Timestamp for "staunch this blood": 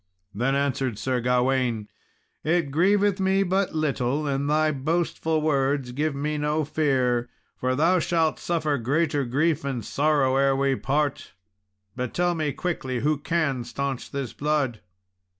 13.63-14.81